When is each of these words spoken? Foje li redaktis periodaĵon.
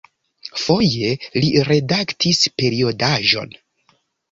Foje 0.61 1.11
li 1.43 1.51
redaktis 1.67 2.41
periodaĵon. 2.63 3.57